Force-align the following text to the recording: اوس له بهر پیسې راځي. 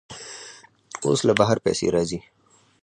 اوس 1.05 1.19
له 1.27 1.33
بهر 1.39 1.57
پیسې 1.65 1.87
راځي. 1.95 2.19